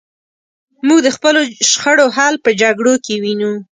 موږ 0.87 0.99
د 1.03 1.09
خپلو 1.15 1.41
شخړو 1.71 2.05
حل 2.15 2.35
په 2.45 2.49
جګړو 2.61 2.93
کې 3.05 3.15
وینو. 3.23 3.53